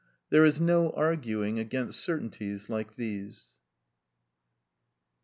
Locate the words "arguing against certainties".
0.93-2.69